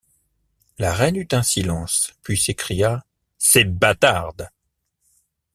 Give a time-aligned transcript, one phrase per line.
[0.79, 3.05] La reine eut un silence, puis s’écria:—
[3.37, 4.49] Ces bâtardes!